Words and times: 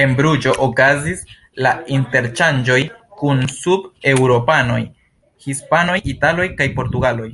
En 0.00 0.14
Bruĝo 0.20 0.54
okazis 0.64 1.20
la 1.66 1.70
interŝanĝoj 1.96 2.78
kun 3.20 3.42
sud-eŭropanoj: 3.58 4.78
hispanoj, 5.46 6.00
italoj 6.14 6.48
kaj 6.62 6.68
portugaloj. 6.80 7.28